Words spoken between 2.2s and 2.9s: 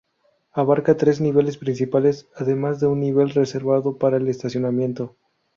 además de